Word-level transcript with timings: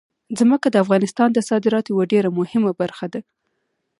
ځمکه 0.39 0.67
د 0.71 0.75
افغانستان 0.83 1.29
د 1.33 1.39
صادراتو 1.49 1.89
یوه 1.93 2.05
ډېره 2.13 2.29
مهمه 2.39 2.71
برخه 2.81 3.05
ده. 3.13 3.21